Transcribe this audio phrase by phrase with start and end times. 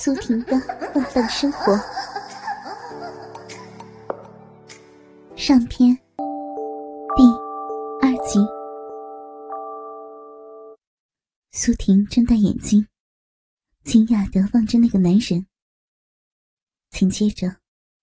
[0.00, 0.56] 苏婷的
[0.94, 1.76] 放荡生活
[5.36, 5.92] 上篇
[7.16, 7.24] 第
[8.00, 8.38] 二集。
[11.50, 12.86] 苏婷睁大眼睛，
[13.82, 15.44] 惊讶的望着那个男人，
[16.90, 17.56] 紧接着，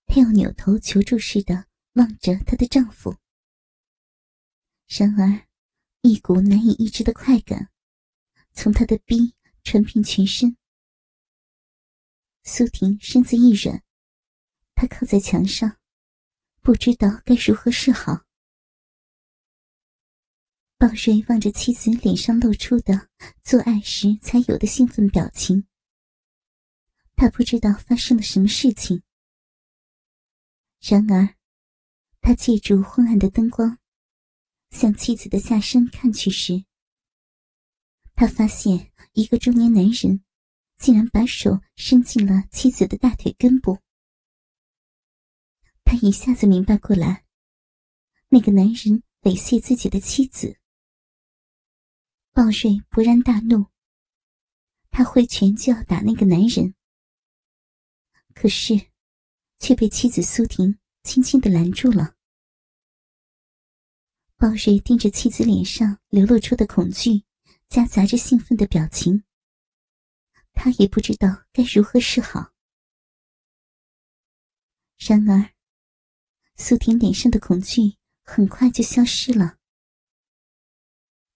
[0.05, 3.15] 她又扭头求助似的望着她的丈夫。
[4.85, 5.47] 然而，
[6.01, 7.69] 一股难以抑制的快感
[8.51, 9.33] 从她的逼
[9.63, 10.57] 传遍全身。
[12.47, 13.83] 苏婷身子一软，
[14.75, 15.79] 她靠在墙上，
[16.61, 18.23] 不知道该如何是好。
[20.77, 23.09] 鲍瑞望着妻子脸上露出的
[23.41, 25.65] 做爱时才有的兴奋表情，
[27.15, 29.01] 他不知道发生了什么事情。
[30.81, 31.35] 然而，
[32.21, 33.79] 他借助昏暗的灯光，
[34.69, 36.63] 向妻子的下身看去时，
[38.13, 40.23] 他发现一个中年男人。
[40.77, 43.79] 竟然把手伸进了妻子的大腿根部，
[45.83, 47.25] 他一下子明白过来，
[48.29, 50.59] 那个男人猥亵自己的妻子。
[52.31, 53.67] 鲍瑞勃然大怒，
[54.91, 56.75] 他挥拳就要打那个男人，
[58.33, 58.89] 可是
[59.57, 62.15] 却被妻子苏婷轻轻的拦住了。
[64.35, 67.23] 鲍瑞盯着妻子脸上流露出的恐惧，
[67.69, 69.23] 夹杂着兴奋的表情。
[70.55, 72.53] 他也不知道该如何是好。
[74.97, 75.53] 然而，
[76.55, 79.57] 苏婷脸上的恐惧很快就消失了。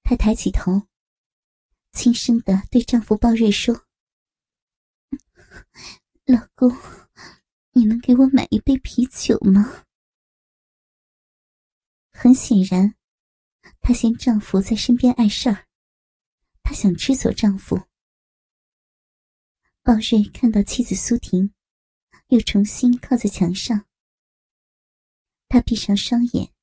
[0.02, 0.88] 她抬起头，
[1.92, 3.86] 轻声的对丈夫鲍瑞说
[6.26, 6.76] ：“老公，
[7.74, 9.86] 你能给我买一杯啤酒吗？”
[12.12, 12.96] 很显然，
[13.82, 15.68] 她嫌丈夫在身边碍事儿，
[16.64, 17.89] 她想支走丈夫。
[19.90, 21.52] 鲍瑞看到妻子苏婷，
[22.28, 23.88] 又重新靠在墙上。
[25.48, 26.54] 他闭上双眼，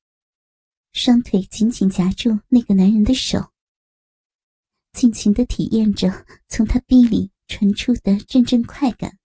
[0.93, 3.51] 双腿紧紧夹住那个男人的手，
[4.93, 9.19] 尽情的体验着从他臂里传出的阵阵快感。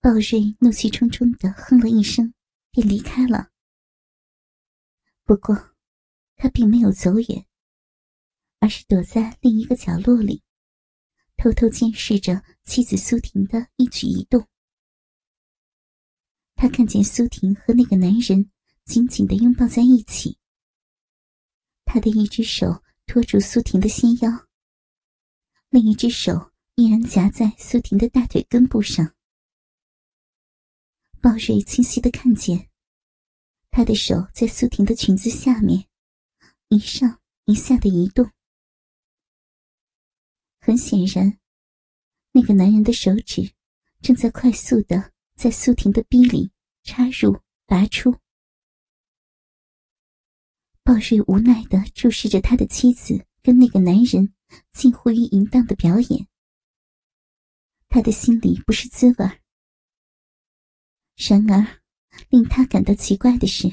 [0.00, 2.34] 鲍瑞怒气冲冲的哼了一声，
[2.72, 3.52] 便离开了。
[5.22, 5.76] 不过，
[6.34, 7.46] 他并没有走远，
[8.58, 10.42] 而是躲在另一个角落里。
[11.36, 14.46] 偷偷监视着妻子苏婷的一举一动。
[16.54, 18.50] 他看见苏婷和那个男人
[18.84, 20.38] 紧紧的拥抱在一起，
[21.84, 24.46] 他的一只手托住苏婷的纤腰，
[25.68, 29.14] 另一只手依然夹在苏婷的大腿根部上。
[31.20, 32.70] 鲍瑞清晰的看见，
[33.70, 35.86] 他的手在苏婷的裙子下面
[36.68, 38.30] 一上一下的移动。
[40.66, 41.38] 很显然，
[42.32, 43.52] 那个男人的手指
[44.02, 46.50] 正在快速的在苏婷的逼里
[46.82, 48.10] 插入、拔出。
[50.82, 54.34] 鲍瑞无奈的注视着他的妻子跟那个男人
[54.72, 56.26] 近乎于淫荡的表演，
[57.88, 59.40] 他的心里不是滋味
[61.14, 61.80] 然而，
[62.28, 63.68] 令他感到奇怪的是，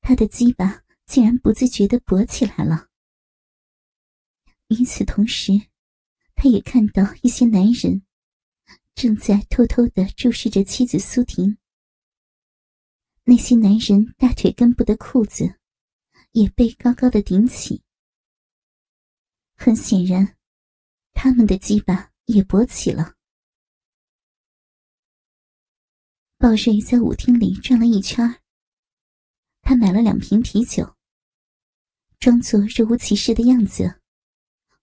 [0.00, 2.85] 他的鸡巴竟然不自觉的勃起来了。
[4.68, 5.52] 与此同时，
[6.34, 8.02] 他也看到一些男人
[8.94, 11.58] 正在偷偷的注视着妻子苏婷。
[13.24, 15.58] 那些男人大腿根部的裤子
[16.32, 17.82] 也被高高的顶起，
[19.56, 20.36] 很显然，
[21.12, 23.14] 他们的鸡巴也勃起了。
[26.38, 28.42] 鲍瑞在舞厅里转了一圈，
[29.62, 30.96] 他买了两瓶啤酒，
[32.18, 34.00] 装作若无其事的样子。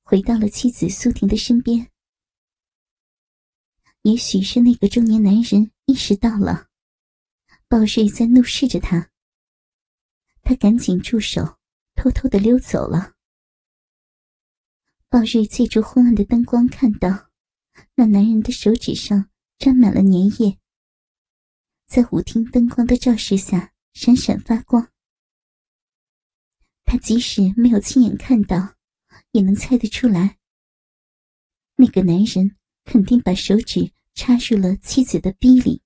[0.03, 1.90] 回到了妻子苏婷的身边。
[4.03, 6.68] 也许是那个中年男人意识到了，
[7.69, 9.09] 鲍瑞在怒视着他。
[10.41, 11.58] 他赶紧住手，
[11.96, 13.14] 偷偷的溜走了。
[15.08, 17.30] 鲍瑞借助昏暗的灯光看到，
[17.96, 20.59] 那男人的手指上沾满了粘液，
[21.88, 24.91] 在舞厅灯光的照射下闪闪发光。
[26.84, 28.72] 他即使没有亲眼看到。
[29.34, 30.38] 也能猜得出来，
[31.76, 35.82] 那个男人肯定把手指插入了妻子的逼里。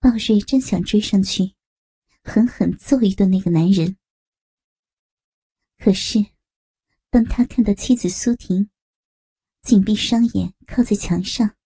[0.00, 1.54] 鲍瑞真想追上去，
[2.22, 3.96] 狠狠揍一顿那个男人。
[5.78, 6.26] 可是，
[7.08, 8.68] 当他看到妻子苏婷
[9.62, 11.56] 紧闭双眼靠在墙上，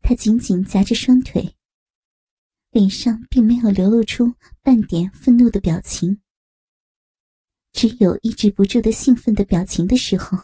[0.00, 1.54] 他紧紧夹着双腿，
[2.70, 6.22] 脸上并没有流露出半点愤怒的表情。
[7.76, 10.38] 只有抑制不住的兴奋的表情的时候，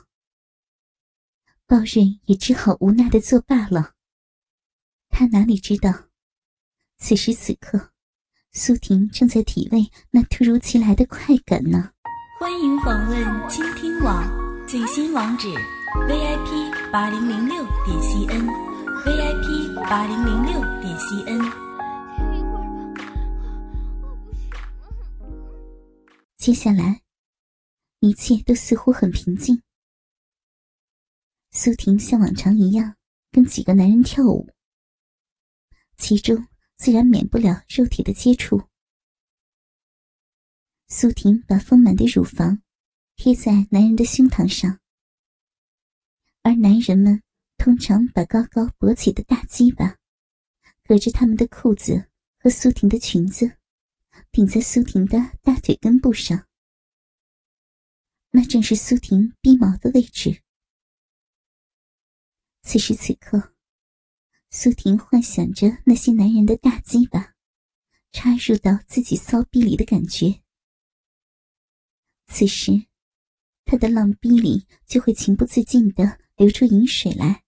[1.67, 3.95] 鲍瑞也只好无奈的作罢了。
[5.09, 5.91] 他哪里知道，
[6.99, 7.91] 此时此刻，
[8.53, 11.93] 苏婷正在体味那突如其来的快感呢。
[12.39, 14.23] 欢迎访问倾听网
[14.69, 15.49] 最新网址
[16.07, 21.51] ：vip 八零零六点 cn，vip 八零零六点 cn。
[26.37, 27.02] 接下来，
[28.03, 29.63] 一切都似乎很平静。
[31.53, 32.97] 苏婷像往常一样
[33.31, 34.51] 跟几个男人跳舞，
[35.97, 38.61] 其中自然免不了肉体的接触。
[40.89, 42.61] 苏婷把丰满的乳房
[43.15, 44.81] 贴在男人的胸膛上，
[46.43, 47.23] 而男人们
[47.57, 49.97] 通常把高高勃起的大鸡巴
[50.83, 52.11] 隔着他们的裤子
[52.41, 53.59] 和苏婷的裙子。
[54.33, 56.49] 顶在苏婷的大腿根部上，
[58.35, 60.43] 那正是苏婷逼毛的位置。
[62.63, 63.55] 此时此刻，
[64.49, 67.35] 苏婷幻想着那些男人的大鸡巴
[68.11, 70.43] 插入到自己骚逼里的感觉。
[72.27, 72.87] 此时，
[73.67, 77.45] 她的浪逼里就会情不自禁的流出饮水来，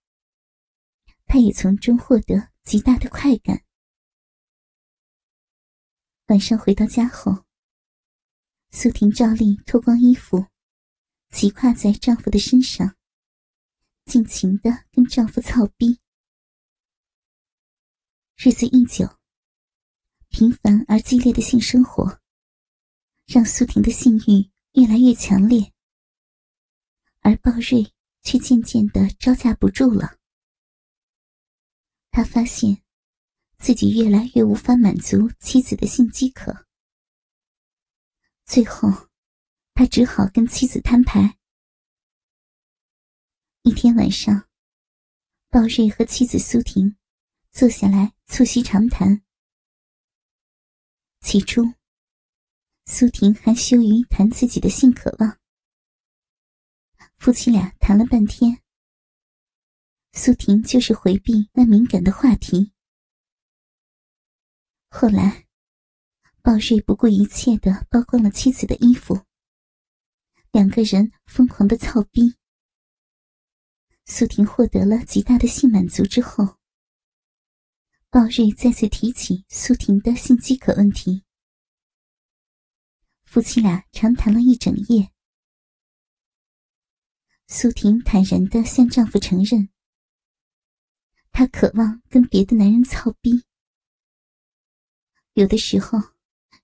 [1.25, 3.65] 她也从中获得极大的快感。
[6.27, 7.47] 晚上回到家后，
[8.71, 10.47] 苏婷照例脱光衣服，
[11.35, 12.95] 骑跨在丈夫的身上，
[14.05, 15.99] 尽情的跟丈夫操逼。
[18.37, 19.19] 日子一久，
[20.29, 22.21] 频繁而激烈的性生活，
[23.27, 24.49] 让苏婷的性欲
[24.81, 25.73] 越来越强烈，
[27.19, 27.93] 而鲍瑞
[28.23, 30.17] 却渐渐的招架不住了。
[32.13, 32.81] 他发现。
[33.57, 36.67] 自己越来越无法满足妻子的性饥渴，
[38.45, 39.09] 最后，
[39.75, 41.37] 他只好跟妻子摊牌。
[43.63, 44.49] 一天晚上，
[45.49, 46.97] 鲍瑞和妻子苏婷
[47.51, 49.25] 坐下来促膝长谈。
[51.21, 51.75] 起初，
[52.85, 55.41] 苏婷还羞于谈自己的性渴望，
[57.17, 58.63] 夫妻俩谈了半天，
[60.13, 62.73] 苏婷就是回避那敏感的话题。
[64.89, 65.49] 后来，
[66.43, 69.25] 鲍瑞不顾一切的剥光了妻子的衣服，
[70.55, 72.37] 两个人疯狂的操逼。
[74.05, 76.59] 苏婷获得了极大的性满足之后，
[78.09, 81.25] 鲍瑞再次提起苏婷的性饥渴问题。
[83.25, 85.11] 夫妻俩长谈了一整夜。
[87.49, 89.71] 苏婷坦然的向丈夫承认，
[91.33, 93.43] 她渴望跟别的男人操逼。
[95.33, 95.99] 有的时候，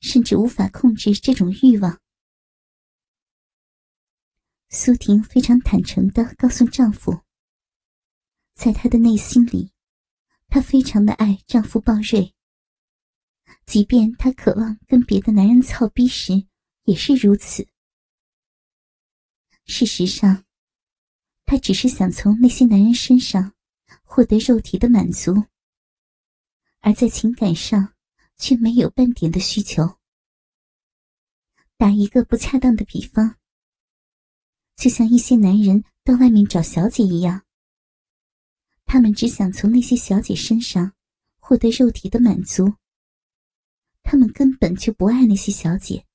[0.00, 2.00] 甚至无法控制这种欲望。
[4.70, 7.22] 苏婷非常坦诚的告诉丈夫，
[8.54, 9.72] 在她的内心里，
[10.48, 12.34] 她非常的爱丈夫鲍瑞。
[13.66, 16.46] 即便她渴望跟别的男人操逼时，
[16.84, 17.68] 也是如此。
[19.66, 20.44] 事实上，
[21.44, 23.54] 她只是想从那些男人身上
[24.04, 25.44] 获得肉体的满足，
[26.80, 27.92] 而在情感上。
[28.42, 29.98] 却没有半点的需求。
[31.76, 33.36] 打一个不恰当的比方，
[34.80, 37.42] 就像一些男人到外面找小姐一样，
[38.86, 40.94] 他们只想从那些小姐身上
[41.38, 42.72] 获得肉体的满足。
[44.02, 46.06] 他们根本就不爱那些小姐，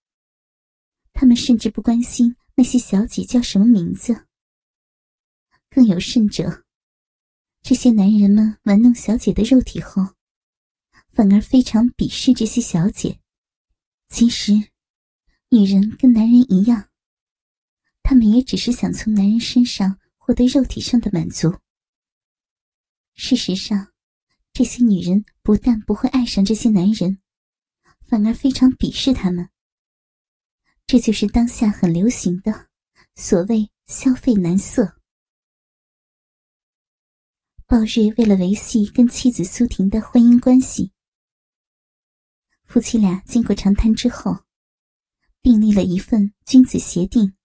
[1.13, 4.25] 他们甚至不关心那些小姐叫什么名字。
[5.69, 6.65] 更有甚者，
[7.61, 10.15] 这些男人们玩弄小姐的肉体后。
[11.13, 13.19] 反而非常鄙视这些小姐。
[14.09, 14.51] 其实，
[15.49, 16.89] 女人跟男人一样，
[18.07, 21.57] 他们也只是想从男人身上获得肉体上的满足。
[23.15, 23.91] 事实上，
[24.53, 27.19] 这些女人不但不会爱上这些男人，
[28.07, 29.49] 反而非常鄙视他们。
[30.85, 32.67] 这就是当下很流行的
[33.15, 35.01] 所谓“消费男色”。
[37.65, 40.91] 鲍瑞为了维系跟妻子苏婷的婚姻关系。
[42.65, 44.43] 夫妻俩经过长谈之后，
[45.41, 47.35] 订立了一份君子协定，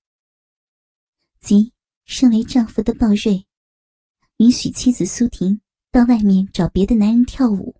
[1.40, 1.72] 即
[2.04, 3.46] 身为丈夫的鲍瑞，
[4.36, 7.74] 允许妻子苏婷到外面找别的男人跳舞，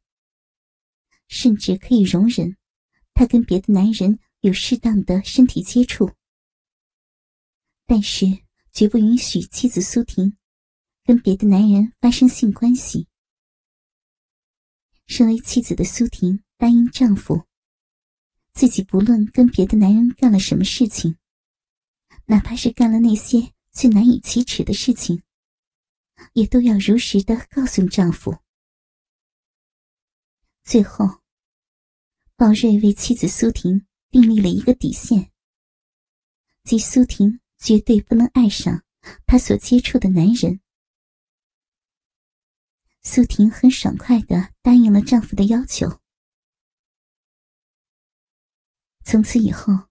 [1.29, 2.57] 甚至可以容忍
[3.15, 6.11] 他跟别的男人有适当的身体接触，
[7.87, 8.27] 但是
[8.73, 10.37] 绝不允许妻子苏婷
[11.05, 13.07] 跟别的男人发生性关系。
[15.07, 16.43] 身为妻子的苏婷。
[16.61, 17.47] 答应丈夫，
[18.53, 21.17] 自己不论跟别的男人干了什么事情，
[22.31, 25.25] 哪怕是干了那些最难以启齿的事情，
[26.33, 28.39] 也都要如实的告诉丈夫。
[30.63, 31.23] 最后，
[32.37, 35.33] 鲍瑞为妻子苏婷订立了一个底线，
[36.63, 38.85] 即苏婷绝对不能爱上
[39.27, 40.61] 他所接触的男人。
[43.03, 46.01] 苏婷很爽快的答应了丈夫的要求。
[49.05, 49.90] 从此以后，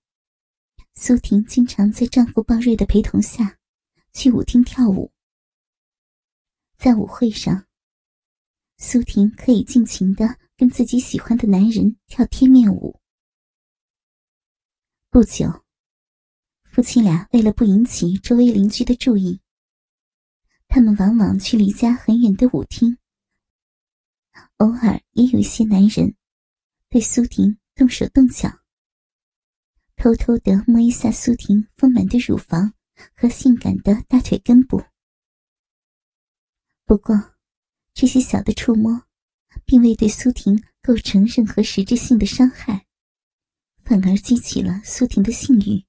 [1.01, 3.57] 苏婷经常在丈夫鲍瑞的陪同下
[4.11, 5.09] 去舞厅跳舞。
[6.75, 7.65] 在舞会上，
[8.77, 12.99] 苏婷可以尽情的跟自己喜欢的男人跳贴面舞。
[15.09, 15.63] 不久，
[16.63, 19.39] 夫妻俩为了不引起周围邻居的注意，
[20.67, 22.97] 他们往往去离家很远的舞厅。
[24.57, 26.13] 偶尔也有一些男人
[26.89, 28.49] 对苏婷动手动脚，
[30.01, 32.73] 偷偷的摸一下苏婷丰满的乳房
[33.17, 34.81] 和性感的大腿根部。
[36.85, 37.35] 不过，
[37.93, 39.03] 这些小的触摸，
[39.65, 42.85] 并未对苏婷构成任何实质性的伤害，
[43.83, 45.83] 反而激起了苏婷的性欲，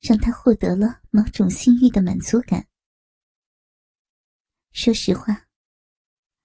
[0.00, 2.66] 让她获得了某种性欲的满足感。
[4.72, 5.46] 说实话，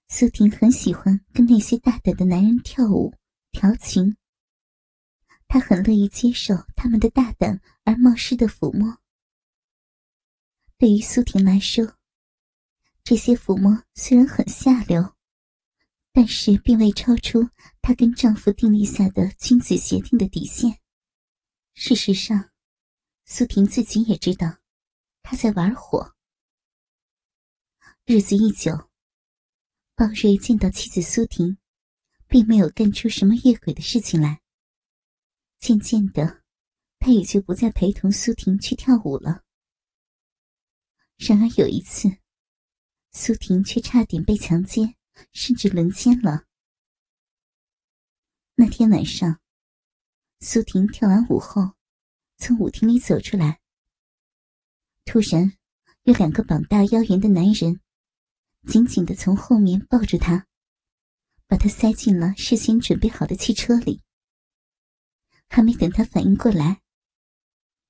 [0.08, 3.14] 苏婷很喜欢跟那些大胆的男人跳舞
[3.52, 4.18] 调情，
[5.52, 8.96] 她很乐意接受他们的大胆而冒失的抚摸。
[10.78, 11.98] 对于苏婷来说，
[13.04, 15.14] 这些抚摸虽然很下流，
[16.10, 17.50] 但是并未超出
[17.82, 20.78] 她跟丈夫订立下的君子协定的底线。
[21.74, 22.48] 事实上，
[23.26, 24.56] 苏婷自己也知道，
[25.22, 26.16] 她在玩火。
[28.06, 28.88] 日子一久，
[29.94, 31.58] 鲍瑞见到妻子苏婷，
[32.26, 34.41] 并没有干出什么越轨的事情来。
[35.62, 36.42] 渐渐的，
[36.98, 39.44] 他也就不再陪同苏婷去跳舞了。
[41.16, 42.08] 然而有一次，
[43.12, 44.96] 苏婷却差点被强奸，
[45.30, 46.46] 甚至轮奸了。
[48.56, 49.40] 那天晚上，
[50.40, 51.74] 苏婷跳完舞后，
[52.38, 53.60] 从舞厅里走出来。
[55.04, 55.56] 突然，
[56.02, 57.80] 有两个膀大腰圆的男人，
[58.66, 60.48] 紧紧的从后面抱住她，
[61.46, 64.02] 把她塞进了事先准备好的汽车里。
[65.54, 66.80] 还没等他反应过来，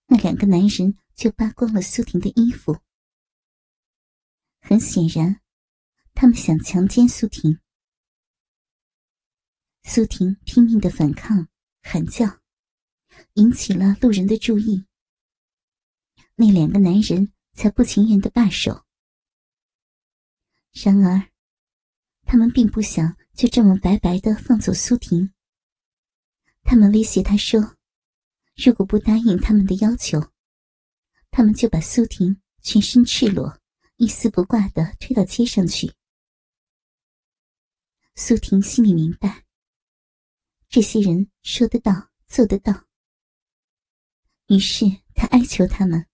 [0.06, 2.80] 那两个男人就扒光了苏婷的衣服。
[4.60, 5.40] 很显然，
[6.12, 7.60] 他们想强奸苏婷。
[9.84, 11.46] 苏婷拼命的反抗，
[11.82, 12.40] 喊叫，
[13.34, 14.84] 引起了路人的注意。
[16.34, 18.84] 那两个男人才不情愿的罢手。
[20.72, 21.30] 然而，
[22.24, 25.32] 他们并不想就这么白白的放走苏婷。
[26.62, 27.76] 他们威胁他说
[28.56, 30.32] ：“如果不答应他们的要求，
[31.30, 33.58] 他们就把苏婷全身赤裸。”
[33.96, 35.92] 一丝不挂的推到街上去。
[38.16, 39.44] 苏婷心里明白，
[40.68, 42.88] 这些人说得到做得到。
[44.48, 46.04] 于是她哀求他们，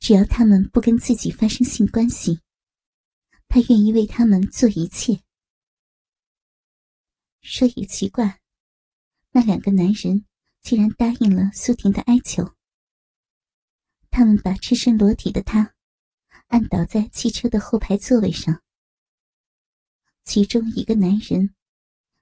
[0.00, 2.40] 只要他们不跟自己发生性关系，
[3.46, 5.22] 她愿意为他们做一切。
[7.40, 8.40] 说也奇怪，
[9.34, 10.24] 那两个男人
[10.62, 12.54] 竟然答应了苏婷的哀求。
[14.10, 15.74] 他们把赤身裸体的她。
[16.48, 18.62] 按倒在汽车的后排座位上，
[20.24, 21.54] 其中一个男人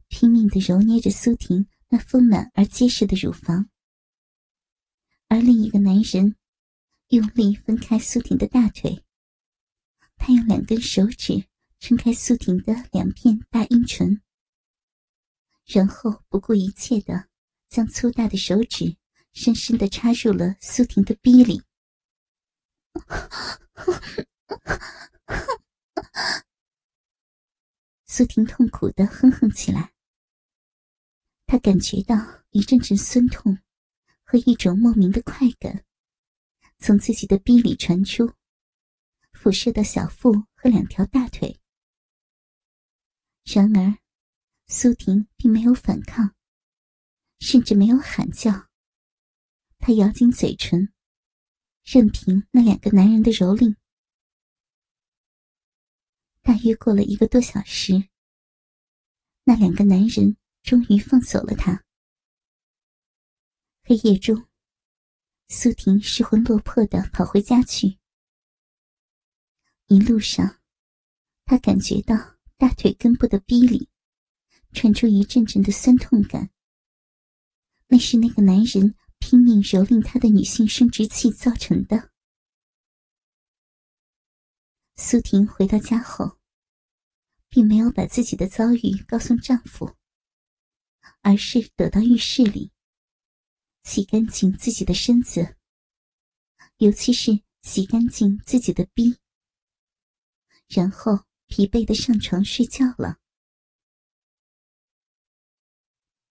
[0.08, 3.68] 拼命的揉捏着苏婷那丰满而结实的乳房，
[5.28, 6.36] 而另一个男人
[7.08, 9.04] 用力分开苏婷的大腿。
[10.16, 11.44] 他用两根手指
[11.78, 14.22] 撑开苏婷的两片大阴唇，
[15.72, 17.28] 然后不顾一切的
[17.70, 18.96] 将粗大的手指
[19.32, 21.62] 深深的插入了苏婷的逼里。
[28.04, 29.94] 苏婷痛苦的哼哼起来，
[31.46, 32.14] 她感觉到
[32.50, 33.58] 一阵阵酸痛
[34.22, 35.82] 和一种莫名的快感
[36.78, 38.30] 从自己的逼里传出，
[39.32, 41.58] 辐射到小腹和两条大腿。
[43.44, 43.96] 然而，
[44.74, 46.34] 苏婷并没有反抗，
[47.40, 48.70] 甚至没有喊叫，
[49.78, 50.94] 她咬紧嘴唇。
[51.84, 53.76] 任凭那两个男人的蹂躏。
[56.40, 58.08] 大约过了一个多小时，
[59.44, 61.84] 那两个男人终于放走了他。
[63.84, 64.48] 黑夜中，
[65.48, 67.98] 苏婷失魂落魄的跑回家去。
[69.88, 70.62] 一路上，
[71.44, 73.90] 她感觉到大腿根部的逼里
[74.72, 76.50] 传出一阵阵的酸痛感，
[77.88, 78.94] 那是那个男人。
[79.24, 82.10] 拼命蹂躏她的女性生殖器造成的。
[84.96, 86.40] 苏婷回到家后，
[87.48, 89.96] 并没有把自己的遭遇告诉丈夫，
[91.20, 92.72] 而是躲到浴室里，
[93.84, 95.56] 洗干净自己的身子，
[96.78, 99.16] 尤其是洗干净自己的逼，
[100.66, 103.21] 然后疲惫的上床睡觉了。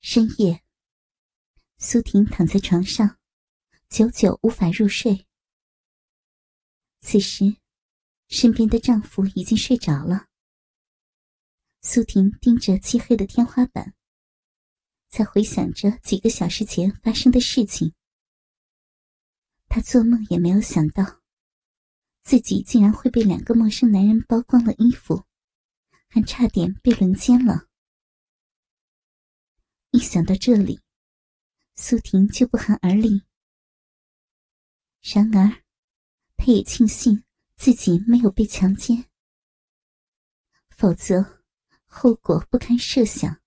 [0.01, 0.63] 深夜，
[1.77, 3.17] 苏婷躺在床上，
[3.87, 5.27] 久久无法入睡。
[6.99, 7.57] 此时。
[8.27, 10.27] 身边的丈夫已经睡着了，
[11.81, 13.93] 苏婷盯着漆黑的天花板，
[15.09, 17.93] 在回想着几个小时前发生的事情。
[19.67, 21.19] 她做梦也没有想到，
[22.23, 25.25] 自己竟然会被两个陌生男人剥光了衣服，
[26.07, 27.67] 还差点被轮奸了。
[29.91, 30.81] 一想到这里，
[31.75, 33.23] 苏婷就不寒而栗。
[35.01, 35.63] 然而，
[36.35, 37.23] 她也庆幸。
[37.57, 39.05] 自己没有被强奸，
[40.71, 41.43] 否则
[41.85, 43.39] 后果不堪设想。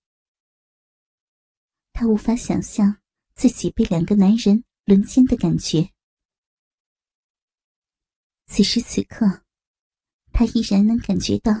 [1.91, 3.01] 她无法想象
[3.33, 5.91] 自己被两个男人轮奸的感觉。
[8.47, 9.43] 此时此刻，
[10.31, 11.51] 她依然能感觉到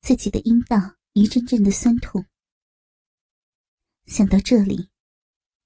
[0.00, 2.24] 自己的阴道一阵阵的酸痛。
[4.08, 4.90] 想到这里，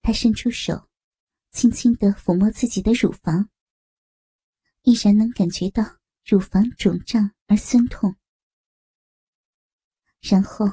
[0.03, 0.89] 他伸出手，
[1.53, 3.49] 轻轻的抚摸自己的乳房，
[4.83, 5.99] 依然能感觉到。
[6.25, 8.15] 乳房肿胀而酸痛，
[10.21, 10.65] 然后，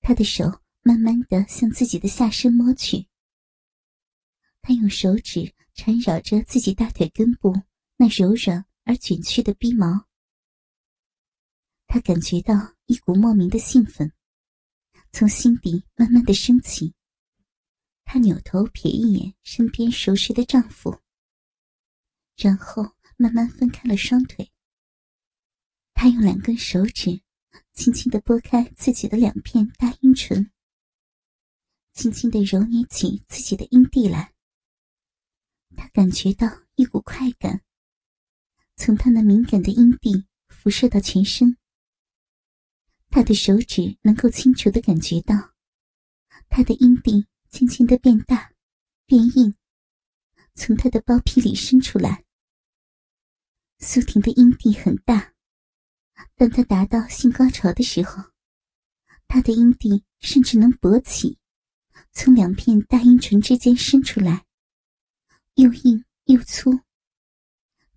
[0.00, 3.06] 他的手慢慢的向自己的下身摸去。
[4.62, 7.52] 他用手指缠绕着自己大腿根部
[7.98, 10.06] 那柔软而卷曲的逼毛，
[11.86, 12.54] 他感觉到
[12.86, 14.13] 一股莫名的兴奋，
[15.16, 16.92] 从心底慢慢的升起。
[18.04, 21.00] 她扭头瞥一眼身边熟睡的丈夫，
[22.36, 24.50] 然后慢慢分开了双腿。
[25.92, 27.20] 她用两根手指
[27.74, 30.50] 轻轻的拨开自己的两片大阴唇，
[31.92, 34.34] 轻轻的揉捏起自己的阴蒂来。
[35.76, 37.62] 她感觉到一股快感
[38.74, 41.56] 从她那敏感的阴蒂辐射到全身。
[43.14, 45.52] 他的手指能够清楚的感觉到
[46.48, 48.50] 他的阴蒂渐渐的变大、
[49.06, 49.54] 变硬，
[50.56, 52.24] 从他的包皮里伸出来。
[53.78, 55.32] 苏婷的阴蒂很大。
[56.34, 58.32] 当他达到性高潮的时候，
[59.28, 61.38] 他的阴蒂甚至能勃起，
[62.10, 64.44] 从两片大阴唇之间伸出来，
[65.54, 66.80] 又硬又粗，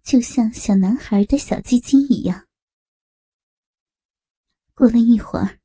[0.03, 2.46] 就像小男孩的小鸡鸡一样。
[4.77, 5.59] 过了一会儿，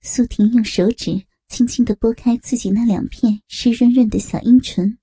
[0.00, 4.96] 苏婷用手指轻轻的拨开自己那两片湿润润的小阴唇，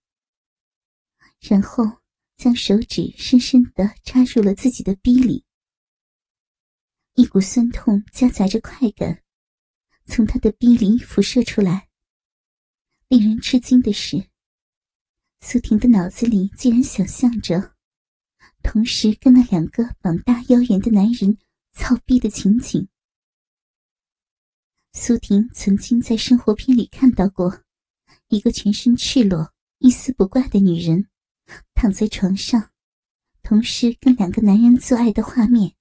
[1.41, 1.83] 然后
[2.37, 5.43] 将手指深深的插入了自己的逼里。
[7.15, 9.21] 一股酸痛夹杂着快感，
[10.05, 11.89] 从他的逼里辐射出来。
[13.09, 14.29] 令人吃惊的是，
[15.41, 17.75] 苏婷的脑子里竟然想象着，
[18.63, 21.37] 同时跟那两个膀大腰圆的男人
[21.73, 22.87] 操逼的情景。
[24.91, 27.63] 苏婷曾经在生活片里看到过，
[28.27, 31.07] 一个全身赤裸、一丝不挂的女人，
[31.73, 32.71] 躺在床上，
[33.43, 35.75] 同时跟两个男人做爱的画面。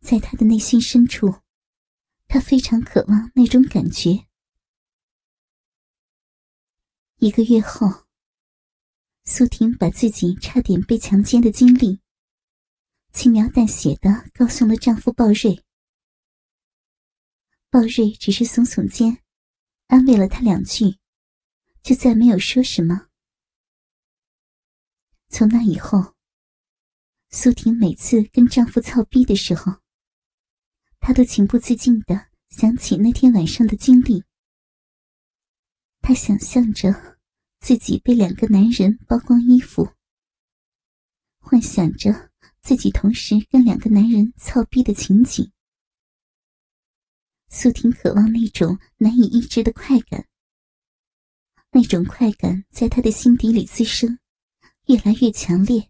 [0.00, 1.34] 在她的内心深处，
[2.26, 4.26] 她非常渴望那种感觉。
[7.18, 8.06] 一个月后，
[9.24, 12.00] 苏婷把自己差点被强奸的经历
[13.12, 15.62] 轻描淡写的告诉了丈夫鲍瑞。
[17.74, 19.18] 鲍瑞只是耸耸肩，
[19.88, 20.96] 安慰了她两句，
[21.82, 23.08] 就再没有说什么。
[25.28, 26.14] 从那以后，
[27.30, 29.80] 苏婷每次跟丈夫操逼的时候，
[31.00, 34.22] 她都情不自禁的想起那天晚上的经历。
[36.00, 37.18] 她想象着
[37.58, 39.90] 自己被两个男人剥光衣服，
[41.40, 42.30] 幻想着
[42.62, 45.50] 自己同时跟两个男人操逼的情景。
[47.56, 50.26] 苏婷渴望那种难以抑制的快感，
[51.70, 54.18] 那种快感在她的心底里滋生，
[54.86, 55.88] 越来越强烈。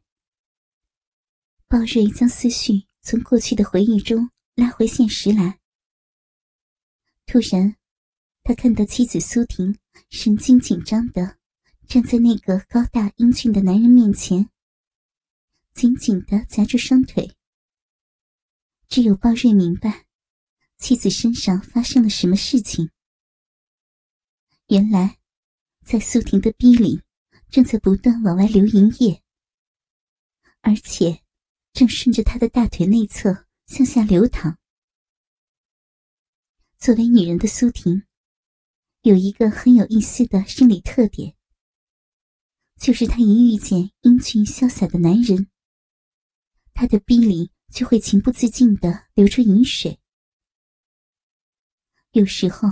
[1.67, 4.31] 鲍瑞将思绪从过去的回忆中。
[4.57, 5.59] 拉回现实来。
[7.27, 7.75] 突然，
[8.45, 9.77] 他看到妻子苏婷
[10.11, 11.39] 神经紧张的
[11.89, 14.49] 站在那个高大英俊的男人面前，
[15.73, 17.35] 紧紧的夹住双腿。
[18.87, 20.04] 只有鲍瑞明白，
[20.85, 22.91] 妻子身上发生了什么事情。
[24.67, 25.19] 原来，
[25.83, 27.01] 在苏婷的逼里
[27.49, 29.23] 正在不断往外流淫液，
[30.61, 31.23] 而且
[31.73, 34.59] 正顺着她的大腿内侧向下流淌。
[36.77, 38.03] 作为女人的苏婷，
[39.01, 41.35] 有一个很有意思的生理特点，
[42.79, 45.51] 就是她一遇见英俊潇洒的男人，
[46.75, 49.99] 她的逼里就会情不自禁的流出饮水。
[52.15, 52.69] 有时候，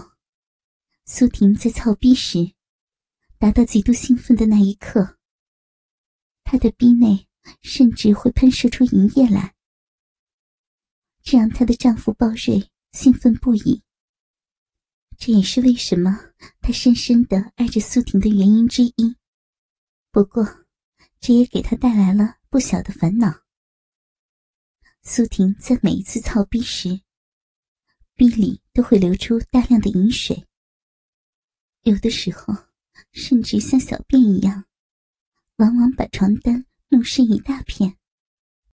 [1.05, 2.55] 苏婷在操逼时，
[3.39, 5.19] 达到极度兴奋的那一刻，
[6.45, 7.27] 她的逼内
[7.61, 9.57] 甚至会喷射出银液来，
[11.25, 13.83] 这让她的丈夫鲍瑞兴奋不已。
[15.19, 16.17] 这也是为什么
[16.61, 19.17] 他深深的爱着苏婷的原因之一。
[20.13, 20.47] 不过，
[21.19, 23.43] 这也给他带来了不小的烦恼。
[25.03, 27.03] 苏婷在每一次操逼时，
[28.23, 30.47] 壁里都会流出大量的饮水，
[31.83, 32.55] 有的时候
[33.11, 34.65] 甚至像小便一样，
[35.57, 37.97] 往往把床单弄湿一大片。